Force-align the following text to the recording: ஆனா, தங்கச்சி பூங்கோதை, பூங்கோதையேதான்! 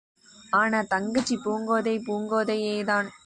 ஆனா, 0.53 0.81
தங்கச்சி 0.83 1.37
பூங்கோதை, 1.45 1.95
பூங்கோதையேதான்! 2.07 3.11